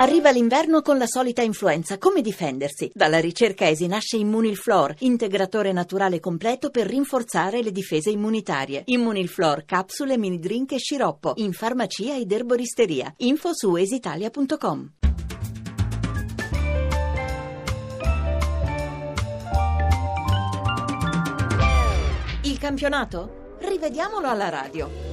Arriva 0.00 0.30
l'inverno 0.30 0.80
con 0.80 0.96
la 0.96 1.06
solita 1.06 1.42
influenza. 1.42 1.98
Come 1.98 2.22
difendersi? 2.22 2.90
Dalla 2.94 3.20
ricerca 3.20 3.68
ESI 3.68 3.86
nasce 3.86 4.16
Immunilflor, 4.16 4.94
integratore 5.00 5.72
naturale 5.72 6.20
completo 6.20 6.70
per 6.70 6.86
rinforzare 6.86 7.62
le 7.62 7.70
difese 7.70 8.08
immunitarie. 8.08 8.80
Immunilflor, 8.86 9.66
capsule, 9.66 10.16
mini 10.16 10.38
drink 10.38 10.72
e 10.72 10.78
sciroppo. 10.78 11.34
In 11.36 11.52
farmacia 11.52 12.16
ed 12.16 12.32
erboristeria. 12.32 13.12
Info 13.18 13.52
su 13.52 13.76
esitalia.com. 13.76 14.90
Il 22.44 22.58
campionato? 22.58 23.56
Rivediamolo 23.58 24.28
alla 24.28 24.48
radio. 24.48 25.09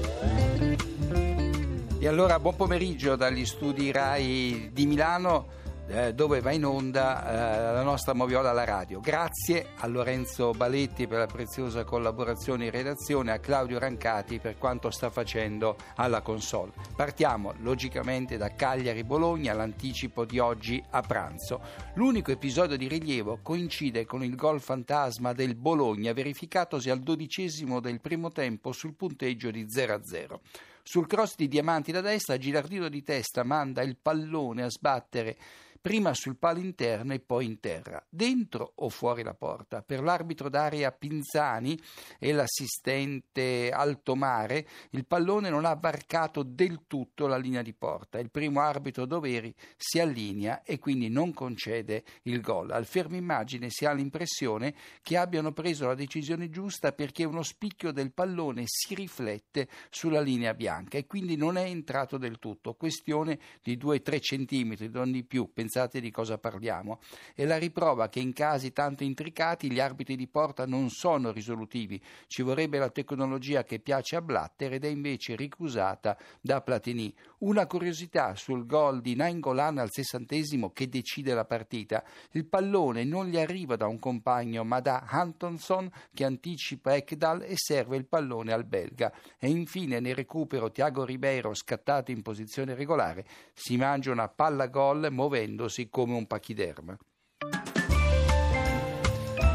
E 2.00 2.08
allora 2.08 2.40
buon 2.40 2.56
pomeriggio 2.56 3.16
dagli 3.16 3.44
studi 3.44 3.92
RAI 3.92 4.70
di 4.72 4.86
Milano 4.86 5.48
eh, 5.88 6.14
dove 6.14 6.42
va 6.42 6.52
in 6.52 6.64
onda 6.64 7.26
eh, 7.26 7.74
la 7.74 7.82
nostra 7.82 8.14
moviola 8.14 8.52
alla 8.52 8.66
radio. 8.66 9.00
Grazie 9.00 9.70
a 9.78 9.88
Lorenzo 9.88 10.52
Baletti 10.52 11.08
per 11.08 11.18
la 11.18 11.26
preziosa 11.26 11.84
collaborazione 11.84 12.66
in 12.66 12.72
redazione, 12.72 13.32
a 13.32 13.40
Claudio 13.40 13.80
Rancati 13.80 14.38
per 14.38 14.60
quanto 14.60 14.92
sta 14.92 15.10
facendo 15.10 15.76
alla 15.96 16.22
console. 16.22 16.72
Partiamo 16.96 17.56
logicamente 17.62 18.38
da 18.38 18.54
Cagliari-Bologna, 18.54 19.54
l'anticipo 19.54 20.24
di 20.24 20.38
oggi 20.38 20.82
a 20.92 21.02
pranzo. 21.02 21.62
L'unico 21.96 22.30
episodio 22.30 22.78
di 22.78 22.88
rilievo 22.88 23.40
coincide 23.42 24.06
con 24.06 24.24
il 24.24 24.36
gol 24.36 24.62
fantasma 24.62 25.34
del 25.34 25.56
Bologna 25.56 26.14
verificatosi 26.14 26.92
al 26.92 27.00
dodicesimo 27.00 27.80
del 27.80 28.02
primo 28.02 28.32
tempo 28.32 28.72
sul 28.72 28.94
punteggio 28.94 29.50
di 29.50 29.66
0-0. 29.66 30.40
Sul 30.88 31.06
cross 31.06 31.36
di 31.36 31.50
Diamanti 31.50 31.92
da 31.92 32.00
destra, 32.00 32.38
Gilardino 32.38 32.88
di 32.88 33.04
testa 33.04 33.44
manda 33.44 33.82
il 33.82 33.98
pallone 33.98 34.64
a 34.64 34.70
sbattere 34.70 35.38
prima 35.80 36.14
sul 36.14 36.38
palo 36.38 36.60
interno 36.60 37.14
e 37.14 37.20
poi 37.20 37.46
in 37.46 37.60
terra, 37.60 38.04
dentro 38.10 38.74
o 38.76 38.90
fuori 38.90 39.24
la 39.24 39.34
porta. 39.34 39.82
Per 39.82 40.02
l'arbitro 40.02 40.50
d'area 40.50 40.92
Pinzani 40.92 41.80
e 42.20 42.32
l'assistente 42.32 43.70
Altomare, 43.72 44.68
il 44.92 45.06
pallone 45.06 45.50
non 45.50 45.66
ha 45.66 45.76
varcato 45.76 46.44
del 46.44 46.82
tutto 46.88 47.28
la 47.28 47.38
linea 47.38 47.62
di 47.62 47.74
porta. 47.74 48.20
Il 48.20 48.32
primo 48.32 48.62
arbitro 48.62 49.06
Doveri 49.06 49.54
si 49.76 50.00
allinea 50.00 50.64
e 50.64 50.80
quindi 50.80 51.10
non 51.10 51.34
concede 51.34 52.04
il 52.24 52.42
gol. 52.42 52.72
Al 52.72 52.86
fermo 52.86 53.16
immagine 53.16 53.70
si 53.70 53.86
ha 53.86 53.94
l'impressione 53.94 54.74
che 55.02 55.18
abbiano 55.18 55.52
preso 55.54 55.86
la 55.86 55.96
decisione 55.96 56.50
giusta 56.50 56.92
perché 56.92 57.24
uno 57.24 57.44
spicchio 57.44 57.92
del 57.92 58.12
pallone 58.12 58.64
si 58.66 58.96
riflette 58.96 59.68
sulla 59.90 60.22
linea 60.22 60.54
bianca 60.54 60.98
e 60.98 61.06
quindi 61.06 61.36
non 61.36 61.58
è 61.58 61.64
entrato 61.64 62.18
del 62.18 62.40
tutto. 62.40 62.74
Questione 62.74 63.40
di 63.62 63.78
2-3 63.78 64.20
centimetri, 64.20 64.90
non 64.90 65.12
di 65.12 65.24
più. 65.24 65.52
Pensate 65.54 65.67
pensate 65.68 66.00
di 66.00 66.12
cosa 66.12 66.38
parliamo. 66.38 67.02
È 67.36 67.44
la 67.44 67.58
riprova 67.58 68.08
che 68.08 68.22
in 68.22 68.32
casi 68.32 68.72
tanto 68.72 69.04
intricati 69.04 69.70
gli 69.70 69.82
arbitri 69.82 70.16
di 70.16 70.28
porta 70.28 70.66
non 70.66 70.90
sono 70.90 71.34
risolutivi. 71.34 72.02
Ci 72.26 72.42
vorrebbe 72.42 72.78
la 72.78 72.90
tecnologia 72.90 73.66
che 73.66 73.80
piace 73.80 74.16
a 74.16 74.22
Blatter 74.22 74.74
ed 74.74 74.86
è 74.86 74.88
invece 74.88 75.36
ricusata 75.36 76.18
da 76.40 76.62
Platini. 76.62 77.14
Una 77.40 77.68
curiosità 77.68 78.34
sul 78.36 78.66
gol 78.66 79.02
di 79.02 79.16
Nainggolan 79.16 79.78
al 79.78 79.92
sessantesimo 79.92 80.72
che 80.72 80.88
decide 80.88 81.34
la 81.34 81.44
partita. 81.44 82.02
Il 82.32 82.46
pallone 82.46 83.04
non 83.04 83.28
gli 83.28 83.38
arriva 83.38 83.76
da 83.76 83.88
un 83.88 84.00
compagno 84.00 84.64
ma 84.64 84.80
da 84.80 85.06
Hantonson 85.06 85.92
che 86.14 86.24
anticipa 86.24 86.96
Ekdal 86.96 87.42
e 87.42 87.56
serve 87.56 87.98
il 87.98 88.06
pallone 88.06 88.54
al 88.54 88.64
belga. 88.64 89.12
E 89.38 89.50
infine 89.50 90.00
nel 90.00 90.16
recupero 90.16 90.72
Tiago 90.72 91.04
Ribeiro 91.04 91.54
scattato 91.54 92.12
in 92.12 92.22
posizione 92.22 92.74
regolare 92.74 93.26
si 93.54 93.76
mangia 93.76 94.12
una 94.12 94.30
palla 94.30 94.68
gol 94.68 95.08
muovendo 95.12 95.57
muovendosi 95.58 95.90
come 95.90 96.14
un 96.14 96.28
pachiderma. 96.28 96.96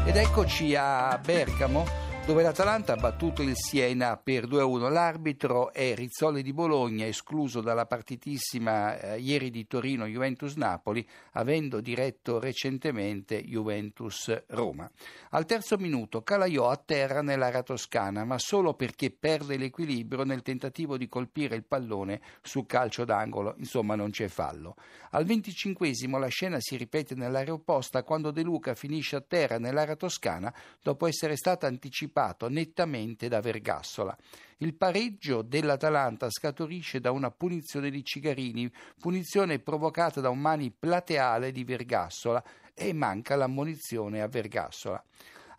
Ed 0.05 0.17
eccoci 0.17 0.75
a 0.75 1.17
Bergamo 1.17 1.85
dove 2.25 2.41
l'Atalanta 2.41 2.93
ha 2.93 2.95
battuto 2.95 3.41
il 3.41 3.51
Siena 3.53 4.15
per 4.15 4.47
2-1. 4.47 4.89
L'arbitro 4.89 5.73
è 5.73 5.93
Rizzoli 5.93 6.41
di 6.41 6.53
Bologna, 6.53 7.05
escluso 7.05 7.59
dalla 7.59 7.85
partitissima 7.85 8.97
eh, 8.97 9.19
ieri 9.19 9.49
di 9.49 9.67
Torino 9.67 10.05
Juventus-Napoli, 10.05 11.05
avendo 11.33 11.81
diretto 11.81 12.39
recentemente 12.39 13.43
Juventus-Roma. 13.43 14.89
Al 15.31 15.45
terzo 15.45 15.75
minuto 15.77 16.21
Calaiò 16.21 16.69
atterra 16.69 17.21
nell'area 17.21 17.61
toscana, 17.61 18.23
ma 18.23 18.39
solo 18.39 18.73
perché 18.73 19.11
perde 19.11 19.57
l'equilibrio 19.57 20.23
nel 20.23 20.43
tentativo 20.43 20.95
di 20.95 21.09
colpire 21.09 21.57
il 21.57 21.65
pallone 21.65 22.21
sul 22.41 22.65
calcio 22.65 23.03
d'angolo, 23.03 23.55
insomma 23.57 23.95
non 23.95 24.11
c'è 24.11 24.29
fallo. 24.29 24.75
Al 25.11 25.25
venticinquesimo 25.25 26.17
la 26.17 26.27
scena 26.27 26.57
si 26.61 26.77
ripete 26.77 27.15
nell'area 27.15 27.53
opposta 27.53 28.03
quando 28.03 28.31
De 28.31 28.43
Luca 28.43 28.73
finisce 28.75 29.17
a 29.17 29.21
terra 29.21 29.59
nell'area 29.59 29.97
toscana 29.97 30.53
dopo 30.81 31.05
essere 31.05 31.35
stata 31.35 31.67
anticipata 31.67 32.11
anticipato 32.13 32.47
nettamente 32.47 33.27
da 33.27 33.41
Vergassola. 33.41 34.15
Il 34.57 34.75
pareggio 34.75 35.41
dell'Atalanta 35.41 36.29
scaturisce 36.29 36.99
da 37.01 37.11
una 37.11 37.31
punizione 37.31 37.89
di 37.89 38.03
Cigarini, 38.03 38.71
punizione 38.99 39.59
provocata 39.59 40.21
da 40.21 40.29
un 40.29 40.39
mani 40.39 40.71
plateale 40.71 41.51
di 41.51 41.63
Vergassola 41.63 42.41
e 42.73 42.93
manca 42.93 43.35
l'ammonizione 43.35 44.21
a 44.21 44.27
Vergassola. 44.27 45.03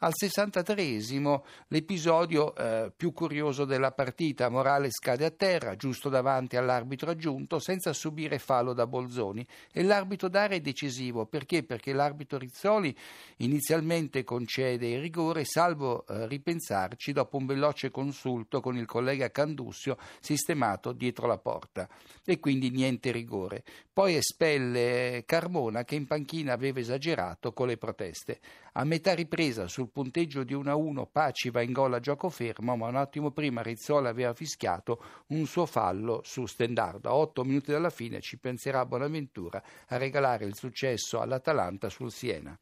Al 0.00 0.12
63esimo 0.20 1.42
l'episodio 1.68 2.54
eh, 2.54 2.92
più 2.94 3.12
curioso 3.12 3.64
della 3.64 3.92
partita, 3.92 4.48
Morales 4.48 4.98
cade 4.98 5.24
a 5.24 5.30
terra 5.30 5.76
giusto 5.76 6.08
davanti 6.08 6.56
all'arbitro 6.56 7.10
aggiunto 7.10 7.58
senza 7.58 7.92
subire 7.92 8.38
fallo 8.38 8.72
da 8.72 8.86
Bolzoni 8.86 9.46
e 9.72 9.82
l'arbitro 9.82 10.28
d'area 10.28 10.56
è 10.56 10.60
decisivo 10.60 11.26
perché? 11.26 11.62
Perché 11.62 11.92
l'arbitro 11.92 12.38
Rizzoli 12.38 12.96
inizialmente 13.38 14.24
concede 14.24 14.88
il 14.88 15.00
rigore 15.00 15.44
salvo 15.44 16.06
eh, 16.06 16.26
ripensarci 16.26 17.12
dopo 17.12 17.36
un 17.36 17.46
veloce 17.46 17.90
consulto 17.90 18.60
con 18.60 18.76
il 18.76 18.86
collega 18.86 19.30
Candussio 19.30 19.96
sistemato 20.20 20.92
dietro 20.92 21.26
la 21.26 21.38
porta 21.38 21.88
e 22.24 22.40
quindi 22.40 22.70
niente 22.70 23.10
rigore. 23.10 23.62
Poi 23.92 24.16
espelle 24.16 25.22
Carmona 25.26 25.84
che 25.84 25.94
in 25.94 26.06
panchina 26.06 26.52
aveva 26.52 26.80
esagerato 26.80 27.52
con 27.52 27.68
le 27.68 27.76
proteste. 27.76 28.40
A 28.72 28.84
metà 28.84 29.14
ripresa 29.14 29.68
sul 29.68 29.83
punteggio 29.90 30.44
di 30.44 30.54
1-1 30.54 31.06
Paci 31.10 31.50
va 31.50 31.62
in 31.62 31.72
gol 31.72 31.94
a 31.94 32.00
gioco 32.00 32.28
fermo, 32.28 32.76
ma 32.76 32.88
un 32.88 32.96
attimo 32.96 33.30
prima 33.30 33.62
Rizzola 33.62 34.08
aveva 34.08 34.34
fischiato 34.34 35.02
un 35.28 35.46
suo 35.46 35.66
fallo 35.66 36.20
su 36.24 36.46
Stendardo. 36.46 37.08
A 37.08 37.14
8 37.14 37.44
minuti 37.44 37.70
dalla 37.70 37.90
fine 37.90 38.20
ci 38.20 38.38
penserà 38.38 38.84
Bonaventura 38.86 39.62
a 39.88 39.96
regalare 39.96 40.44
il 40.44 40.54
successo 40.54 41.20
all'Atalanta 41.20 41.88
sul 41.88 42.10
Siena. 42.10 42.58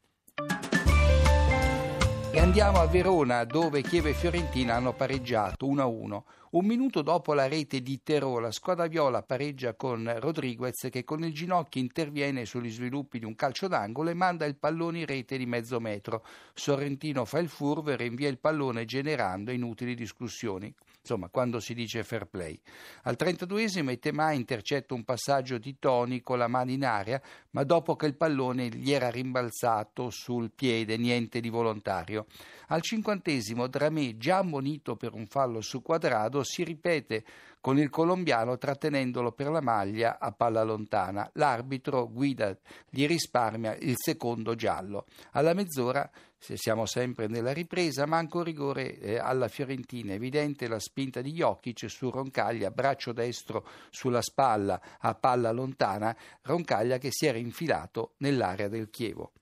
E 2.35 2.41
andiamo 2.41 2.79
a 2.79 2.87
Verona 2.87 3.45
dove 3.45 3.83
Chievo 3.83 4.09
e 4.09 4.15
Fiorentina 4.15 4.75
hanno 4.75 4.95
pareggiato 4.95 5.67
1-1. 5.67 6.23
Un 6.53 6.65
minuto 6.65 7.03
dopo 7.03 7.35
la 7.35 7.47
rete 7.47 7.83
di 7.83 8.03
Terò, 8.03 8.39
la 8.39 8.51
squadra 8.51 8.87
viola 8.87 9.23
pareggia 9.23 9.75
con 9.75 10.11
Rodriguez 10.19 10.89
che 10.91 11.05
con 11.05 11.23
il 11.25 11.35
ginocchio 11.35 11.83
interviene 11.83 12.47
sugli 12.47 12.71
sviluppi 12.71 13.19
di 13.19 13.27
un 13.27 13.35
calcio 13.35 13.69
d'angolo 13.69 14.09
e 14.09 14.15
manda 14.15 14.47
il 14.47 14.57
pallone 14.57 15.01
in 15.01 15.07
rete 15.07 15.37
di 15.37 15.45
mezzo 15.45 15.79
metro. 15.79 16.25
Sorrentino 16.55 17.27
fa 17.27 17.39
il 17.39 17.51
furbo 17.51 17.91
e 17.91 17.97
rinvia 17.97 18.31
il 18.31 18.39
pallone 18.39 18.87
generando 18.87 19.51
inutili 19.51 19.95
discussioni. 19.95 20.75
Insomma, 21.03 21.29
quando 21.31 21.59
si 21.59 21.75
dice 21.75 22.05
fair 22.05 22.27
play. 22.27 22.57
Al 23.03 23.17
32esimo 23.19 23.91
Etema 23.91 24.31
intercetta 24.31 24.95
un 24.95 25.03
passaggio 25.03 25.59
di 25.59 25.77
Toni 25.81 26.21
con 26.21 26.39
la 26.39 26.47
mano 26.47 26.71
in 26.71 26.85
aria, 26.85 27.21
ma 27.51 27.65
dopo 27.65 27.97
che 27.97 28.07
il 28.07 28.15
pallone 28.15 28.69
gli 28.69 28.93
era 28.93 29.11
rimbalzato 29.11 30.11
sul 30.11 30.53
piede, 30.55 30.97
niente 30.97 31.41
di 31.41 31.49
volontario. 31.49 32.27
Al 32.69 32.83
cinquantesimo 32.83 33.67
Dramé, 33.67 34.17
già 34.17 34.39
ammonito 34.39 34.95
per 34.95 35.15
un 35.15 35.27
fallo 35.27 35.61
su 35.61 35.83
quadrado, 35.83 36.45
si 36.45 36.63
ripete 36.63 37.25
con 37.61 37.79
il 37.79 37.91
colombiano 37.91 38.57
trattenendolo 38.57 39.33
per 39.33 39.49
la 39.49 39.61
maglia 39.61 40.21
a 40.21 40.31
palla 40.31 40.63
lontana. 40.63 41.29
L'arbitro 41.35 42.09
guida 42.09 42.57
gli 42.89 43.09
risparmia 43.09 43.75
il 43.75 43.95
secondo 43.97 44.55
giallo. 44.55 45.07
Alla 45.33 45.53
mezz'ora 45.53 46.09
siamo 46.43 46.87
sempre 46.87 47.29
nella 47.29 47.53
ripresa, 47.53 48.07
manca 48.07 48.39
un 48.39 48.45
rigore 48.45 48.99
eh, 48.99 49.19
alla 49.19 49.49
Fiorentina, 49.49 50.13
evidente 50.13 50.67
la 50.67 50.81
spinta 50.81 51.21
di 51.21 51.33
Jokic 51.33 51.89
su 51.89 52.11
Roncaglia, 52.11 52.71
braccio 52.71 53.13
destro 53.13 53.67
sulla 53.91 54.23
spalla 54.23 54.81
a 54.99 55.15
palla 55.15 55.53
lontana, 55.53 56.17
Roncaglia 56.43 56.99
che 56.99 57.09
si 57.13 57.27
era 57.27 57.39
infilato 57.39 58.15
nell'area 58.19 58.69
del 58.69 58.91
Chievo. 58.91 59.33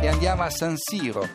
E 0.00 0.06
andiamo 0.06 0.42
a 0.42 0.50
San 0.50 0.76
Siro 0.76 1.26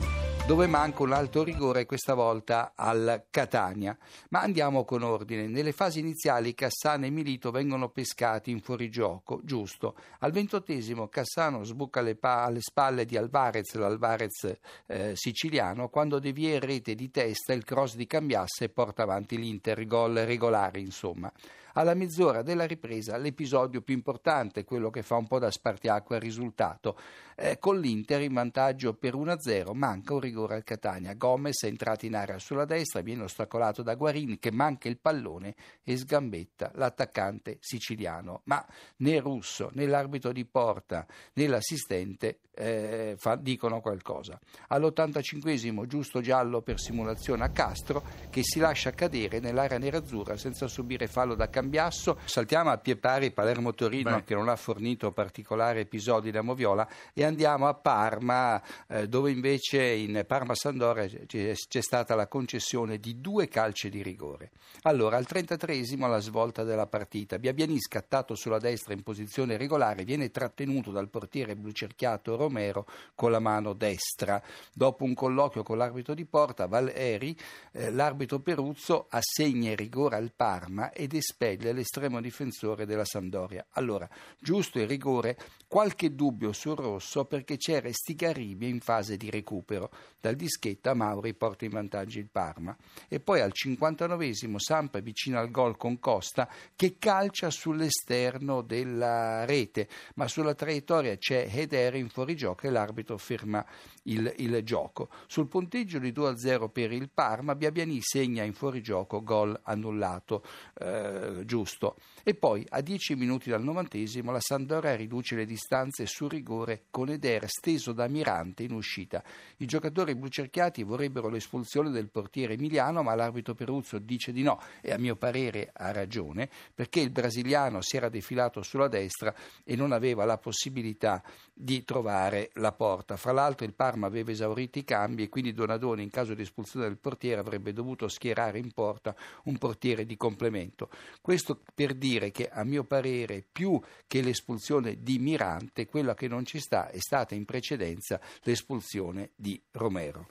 dove 0.47 0.67
manca 0.67 1.03
un 1.03 1.13
alto 1.13 1.43
rigore 1.43 1.85
questa 1.85 2.13
volta 2.13 2.73
al 2.75 3.25
Catania. 3.29 3.97
Ma 4.29 4.41
andiamo 4.41 4.83
con 4.83 5.03
ordine. 5.03 5.47
Nelle 5.47 5.71
fasi 5.71 5.99
iniziali 5.99 6.53
Cassano 6.53 7.05
e 7.05 7.09
Milito 7.09 7.51
vengono 7.51 7.89
pescati 7.89 8.51
in 8.51 8.59
fuorigioco, 8.59 9.39
giusto. 9.43 9.95
Al 10.19 10.31
ventottesimo 10.31 11.07
Cassano 11.07 11.63
sbuca 11.63 12.01
le 12.01 12.15
pa- 12.15 12.43
alle 12.43 12.61
spalle 12.61 13.05
di 13.05 13.15
Alvarez, 13.15 13.73
l'Alvarez 13.75 14.57
eh, 14.87 15.11
siciliano, 15.15 15.89
quando 15.89 16.19
devia 16.19 16.53
in 16.55 16.59
rete 16.59 16.95
di 16.95 17.09
testa 17.11 17.53
il 17.53 17.63
cross 17.63 17.95
di 17.95 18.07
Cambiasse 18.07 18.65
e 18.65 18.69
porta 18.69 19.03
avanti 19.03 19.37
l'Inter, 19.37 19.85
gol 19.85 20.15
regolare 20.15 20.79
insomma. 20.79 21.31
Alla 21.73 21.93
mezz'ora 21.93 22.41
della 22.41 22.65
ripresa 22.65 23.17
l'episodio 23.17 23.81
più 23.81 23.93
importante, 23.93 24.63
quello 24.63 24.89
che 24.89 25.03
fa 25.03 25.15
un 25.15 25.27
po' 25.27 25.39
da 25.39 25.51
spartiacque 25.51 26.15
al 26.15 26.21
risultato. 26.21 26.97
Eh, 27.35 27.57
con 27.59 27.79
l'Inter 27.79 28.21
in 28.21 28.33
vantaggio 28.33 28.93
per 28.93 29.15
1-0, 29.15 29.73
manca 29.73 30.13
un 30.13 30.19
rigore 30.19 30.55
al 30.55 30.63
Catania. 30.63 31.13
Gomez 31.13 31.63
è 31.63 31.67
entrato 31.67 32.05
in 32.05 32.15
area 32.15 32.37
sulla 32.39 32.65
destra, 32.65 33.01
viene 33.01 33.23
ostacolato 33.23 33.81
da 33.81 33.95
Guarini 33.95 34.37
che 34.37 34.51
manca 34.51 34.89
il 34.89 34.99
pallone 34.99 35.55
e 35.83 35.97
sgambetta 35.97 36.71
l'attaccante 36.75 37.57
siciliano. 37.59 38.41
Ma 38.45 38.65
né 38.97 39.19
Russo 39.19 39.69
né 39.73 39.85
l'arbitro 39.87 40.31
di 40.31 40.45
porta 40.45 41.05
né 41.33 41.47
l'assistente 41.47 42.39
eh, 42.53 43.15
fa, 43.17 43.35
dicono 43.35 43.81
qualcosa. 43.81 44.39
All'85 44.67 45.87
giusto 45.87 46.21
giallo 46.21 46.61
per 46.61 46.79
simulazione 46.79 47.43
a 47.43 47.49
Castro 47.49 48.03
che 48.29 48.43
si 48.43 48.59
lascia 48.59 48.91
cadere 48.91 49.39
nell'area 49.39 49.77
nerazzurra 49.77 50.37
senza 50.37 50.67
subire 50.67 51.07
fallo 51.07 51.35
da 51.35 51.49
Cambiasso. 51.61 52.17
Saltiamo 52.25 52.71
a 52.71 52.79
pie 52.79 52.95
pari 52.95 53.29
Palermo-Torino 53.29 54.15
Beh. 54.15 54.23
che 54.23 54.33
non 54.33 54.49
ha 54.49 54.55
fornito 54.55 55.11
particolari 55.11 55.81
episodi 55.81 56.31
da 56.31 56.41
Moviola 56.41 56.87
e 57.13 57.23
andiamo 57.23 57.67
a 57.67 57.75
Parma 57.75 58.59
eh, 58.87 59.07
dove 59.07 59.29
invece 59.29 59.83
in 59.83 60.23
Parma-Sandoria 60.25 61.07
c'è, 61.27 61.53
c'è 61.53 61.81
stata 61.81 62.15
la 62.15 62.25
concessione 62.25 62.97
di 62.97 63.21
due 63.21 63.47
calci 63.47 63.91
di 63.91 64.01
rigore. 64.01 64.49
Allora 64.83 65.17
al 65.17 65.27
33 65.27 65.83
la 65.97 66.19
svolta 66.19 66.63
della 66.63 66.87
partita. 66.87 67.37
Biabiani 67.37 67.79
scattato 67.79 68.33
sulla 68.33 68.57
destra 68.57 68.95
in 68.95 69.03
posizione 69.03 69.55
regolare 69.55 70.03
viene 70.03 70.31
trattenuto 70.31 70.89
dal 70.89 71.09
portiere 71.09 71.55
blucerchiato 71.55 72.35
Romero 72.35 72.87
con 73.13 73.29
la 73.29 73.39
mano 73.39 73.73
destra. 73.73 74.41
Dopo 74.73 75.03
un 75.03 75.13
colloquio 75.13 75.61
con 75.61 75.77
l'arbitro 75.77 76.15
di 76.15 76.25
porta, 76.25 76.65
Valeri, 76.65 77.37
eh, 77.73 77.91
l'arbitro 77.91 78.39
Peruzzo 78.39 79.05
assegna 79.09 79.69
il 79.69 79.77
rigore 79.77 80.15
al 80.15 80.31
Parma 80.35 80.91
ed 80.91 81.13
espelle 81.51 81.73
l'estremo 81.73 82.21
difensore 82.21 82.85
della 82.85 83.05
Sampdoria. 83.05 83.65
Allora, 83.71 84.07
giusto 84.39 84.79
il 84.79 84.87
rigore, 84.87 85.37
qualche 85.67 86.13
dubbio 86.13 86.51
sul 86.51 86.75
rosso 86.75 87.25
perché 87.25 87.57
c'era 87.57 87.89
Stigaribia 87.91 88.67
in 88.67 88.79
fase 88.79 89.17
di 89.17 89.29
recupero. 89.29 89.89
Dal 90.19 90.35
dischetta 90.35 90.93
Mauri 90.93 91.33
porta 91.33 91.65
in 91.65 91.71
vantaggio 91.71 92.19
il 92.19 92.29
Parma. 92.29 92.75
E 93.07 93.19
poi 93.19 93.41
al 93.41 93.51
59esimo 93.53 94.57
Sampa 94.57 94.99
è 94.99 95.01
vicino 95.01 95.39
al 95.39 95.49
gol 95.49 95.77
con 95.77 95.99
Costa 95.99 96.49
che 96.75 96.97
calcia 96.99 97.49
sull'esterno 97.49 98.61
della 98.61 99.45
rete, 99.45 99.87
ma 100.15 100.27
sulla 100.27 100.53
traiettoria 100.53 101.17
c'è 101.17 101.49
Heder 101.51 101.95
in 101.95 102.09
fuorigioco 102.09 102.67
e 102.67 102.69
l'arbitro 102.69 103.17
ferma 103.17 103.65
il, 104.03 104.33
il 104.37 104.61
gioco. 104.63 105.09
Sul 105.27 105.47
punteggio 105.47 105.99
di 105.99 106.11
2-0 106.11 106.69
per 106.69 106.91
il 106.91 107.09
Parma, 107.09 107.55
Biabiani 107.55 107.99
segna 108.01 108.43
in 108.43 108.53
fuorigioco 108.53 109.23
gol 109.23 109.59
annullato, 109.63 110.43
eh, 110.79 111.40
giusto. 111.45 111.95
E 112.23 112.33
poi 112.33 112.65
a 112.69 112.81
10 112.81 113.15
minuti 113.15 113.49
dal 113.49 113.63
novantesimo 113.63 114.31
la 114.31 114.39
Sampdoria 114.39 114.95
riduce 114.95 115.35
le 115.35 115.45
distanze 115.45 116.05
su 116.05 116.27
rigore 116.27 116.83
con 116.89 117.09
Eder 117.09 117.47
steso 117.47 117.93
da 117.93 118.07
Mirante 118.07 118.63
in 118.63 118.73
uscita. 118.73 119.23
I 119.57 119.65
giocatori 119.65 120.15
blucerchiati 120.15 120.83
vorrebbero 120.83 121.29
l'espulsione 121.29 121.89
del 121.89 122.09
portiere 122.09 122.53
emiliano, 122.53 123.03
ma 123.03 123.15
l'arbitro 123.15 123.53
Peruzzo 123.53 123.99
dice 123.99 124.31
di 124.31 124.43
no 124.43 124.61
e 124.81 124.91
a 124.91 124.97
mio 124.97 125.15
parere 125.15 125.71
ha 125.73 125.91
ragione, 125.91 126.49
perché 126.73 126.99
il 126.99 127.11
brasiliano 127.11 127.81
si 127.81 127.97
era 127.97 128.09
defilato 128.09 128.61
sulla 128.61 128.87
destra 128.87 129.33
e 129.63 129.75
non 129.75 129.91
aveva 129.91 130.25
la 130.25 130.37
possibilità 130.37 131.23
di 131.53 131.83
trovare 131.83 132.49
la 132.55 132.71
porta. 132.71 133.17
Fra 133.17 133.31
l'altro 133.31 133.65
il 133.65 133.73
Parma 133.73 134.07
aveva 134.07 134.31
esaurito 134.31 134.79
i 134.79 134.83
cambi 134.83 135.23
e 135.23 135.29
quindi 135.29 135.53
Donadoni 135.53 136.03
in 136.03 136.09
caso 136.09 136.33
di 136.33 136.41
espulsione 136.41 136.87
del 136.87 136.97
portiere 136.97 137.39
avrebbe 137.39 137.73
dovuto 137.73 138.07
schierare 138.07 138.59
in 138.59 138.71
porta 138.71 139.15
un 139.43 139.57
portiere 139.57 140.05
di 140.05 140.17
complemento. 140.17 140.89
Questo 141.31 141.61
per 141.73 141.93
dire 141.93 142.29
che 142.29 142.49
a 142.49 142.65
mio 142.65 142.83
parere 142.83 143.41
più 143.49 143.79
che 144.05 144.21
l'espulsione 144.21 145.01
di 145.01 145.17
Mirante, 145.17 145.85
quella 145.85 146.13
che 146.13 146.27
non 146.27 146.43
ci 146.43 146.59
sta 146.59 146.89
è 146.89 146.99
stata 146.99 147.35
in 147.35 147.45
precedenza 147.45 148.19
l'espulsione 148.41 149.31
di 149.37 149.57
Romero. 149.71 150.27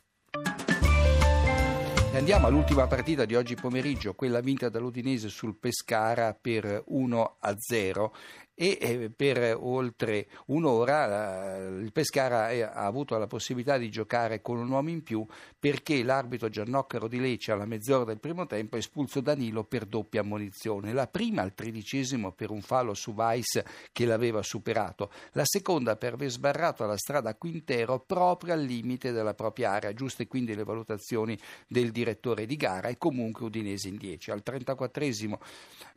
Andiamo 2.12 2.49
all'ultima 2.49 2.87
partita 2.87 3.25
di 3.25 3.35
oggi 3.35 3.55
pomeriggio, 3.55 4.12
quella 4.12 4.41
vinta 4.41 4.69
dall'Udinese 4.69 5.31
sul 5.31 5.56
Pescara 5.56 6.37
per 6.38 6.82
1 6.88 7.37
a 7.41 7.55
0 7.56 8.14
e 8.61 8.77
eh, 8.79 9.11
per 9.11 9.57
oltre 9.59 10.27
un'ora 10.49 11.57
eh, 11.57 11.79
il 11.79 11.93
Pescara 11.93 12.49
ha 12.75 12.85
avuto 12.85 13.17
la 13.17 13.27
possibilità 13.27 13.79
di 13.79 13.89
giocare 13.89 14.43
con 14.43 14.59
un 14.59 14.69
uomo 14.69 14.91
in 14.91 15.03
più 15.03 15.25
perché 15.59 16.03
l'arbitro 16.03 16.51
Giannoccaro 16.51 17.09
di 17.09 17.21
Lecce 17.21 17.53
alla 17.53 17.65
mezz'ora 17.65 18.05
del 18.05 18.21
primo 18.21 18.45
tempo 18.45 18.77
ha 18.77 18.79
espulso 18.79 19.23
Danilo 19.23 19.65
per 19.65 19.87
doppia 19.87 20.21
ammonizione, 20.21 20.93
la 20.93 21.07
prima 21.07 21.41
al 21.41 21.55
tredicesimo 21.55 22.33
per 22.33 22.51
un 22.51 22.61
fallo 22.61 22.93
su 22.93 23.12
Weiss 23.12 23.62
che 23.93 24.05
l'aveva 24.05 24.43
superato, 24.43 25.11
la 25.33 25.45
seconda 25.47 25.97
per 25.97 26.12
aver 26.12 26.29
sbarrato 26.29 26.85
la 26.85 26.99
strada 26.99 27.31
a 27.31 27.37
Quintero 27.37 28.01
proprio 28.01 28.53
al 28.53 28.61
limite 28.61 29.11
della 29.11 29.33
propria 29.33 29.71
area, 29.71 29.95
giuste 29.95 30.27
quindi 30.27 30.55
le 30.55 30.65
valutazioni 30.65 31.39
del 31.67 31.93
direttore 31.93 32.45
di 32.45 32.57
gara 32.57 32.89
e 32.89 32.99
comunque 32.99 33.47
Udinese 33.47 33.89
in 33.89 33.97
10. 33.97 34.33
Al 34.33 34.43
34esimo 34.45 35.39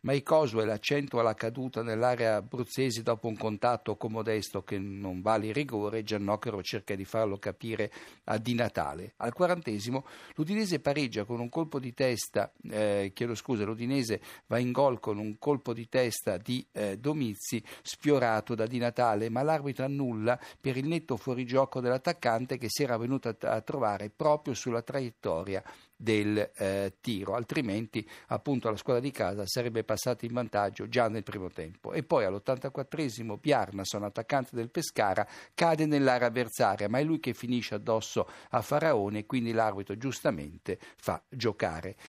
Maicosuel 0.04 0.70
accentua 0.70 1.24
la 1.24 1.34
caduta 1.34 1.82
nell'area 1.82 2.42
abruzzesi 2.54 3.02
dopo 3.02 3.28
un 3.28 3.36
contatto 3.36 3.98
con 3.98 4.12
Modesto 4.12 4.64
che 4.64 4.78
non 4.78 5.22
vale 5.22 5.48
il 5.48 5.54
rigore, 5.56 6.04
Giannocchero 6.04 6.62
cerca 6.62 6.94
di 6.94 7.04
farlo 7.04 7.38
capire 7.38 7.92
a 8.26 8.38
Di 8.38 8.54
Natale. 8.54 9.14
Al 9.18 9.34
quarantesimo 9.34 10.06
l'Udinese 10.36 10.80
pareggia 10.80 11.26
con 11.26 11.40
un 11.40 11.50
colpo 11.50 11.80
di 11.80 11.94
testa, 11.94 12.52
eh, 12.70 13.12
chiedo 13.14 13.34
scusa, 13.34 13.66
l'Udinese 13.66 14.22
va 14.46 14.60
in 14.60 14.72
gol 14.72 15.00
con 15.00 15.18
un 15.18 15.40
colpo 15.40 15.74
di 15.74 15.90
testa 15.90 16.38
di 16.38 16.66
eh, 16.72 16.98
Domizzi 16.98 17.64
sfiorato 17.82 18.54
da 18.54 18.68
Di 18.68 18.78
Natale, 18.78 19.30
ma 19.30 19.42
l'arbitro 19.42 19.86
annulla 19.86 20.40
per 20.62 20.78
il 20.78 20.88
netto 20.88 21.18
fuorigioco 21.18 21.82
dell'attaccante 21.82 22.58
che 22.58 22.68
si 22.70 22.84
era 22.84 22.98
venuto 22.98 23.30
a, 23.30 23.36
a 23.50 23.62
trovare 23.62 24.12
proprio 24.12 24.54
sulla 24.54 24.84
traiettoria 24.84 25.64
del 25.96 26.52
eh, 26.56 26.94
tiro, 27.02 27.36
altrimenti 27.36 28.08
appunto 28.28 28.70
la 28.70 28.78
squadra 28.78 29.02
di 29.02 29.12
casa 29.12 29.46
sarebbe 29.46 29.84
passata 29.84 30.26
in 30.26 30.34
vantaggio 30.34 30.88
già 30.88 31.08
nel 31.08 31.24
primo 31.24 31.50
tempo. 31.50 31.94
E 31.94 32.04
poi 32.04 32.26
all'84esimo 32.26 33.40
Bjarnason, 33.40 34.04
attaccante 34.04 34.56
del 34.56 34.70
Pescara, 34.70 35.28
cade 35.54 35.86
nell'area 35.86 36.28
avversaria, 36.28 36.90
ma 36.90 37.00
è 37.00 37.04
lui 37.04 37.20
che 37.20 37.34
finisce 37.34 37.76
addosso 37.76 38.28
a 38.50 38.62
Faraone 38.62 39.26
quindi 39.26 39.52
l'arbitro 39.52 39.98
giustamente 39.98 40.80
fa 40.98 41.22
giocare 41.30 41.96